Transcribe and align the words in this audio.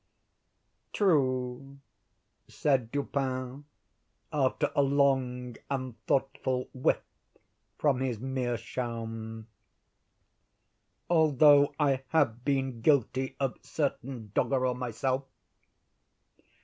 "True," 0.93 1.77
said 2.47 2.91
Dupin, 2.91 3.65
after 4.33 4.71
a 4.75 4.81
long 4.81 5.57
and 5.69 5.95
thoughtful 6.07 6.71
whiff 6.73 7.03
from 7.77 7.99
his 7.99 8.19
meerschaum, 8.19 9.45
"although 11.07 11.75
I 11.79 12.03
have 12.07 12.43
been 12.43 12.81
guilty 12.81 13.35
of 13.39 13.59
certain 13.61 14.31
doggrel 14.33 14.73
myself." 14.75 15.25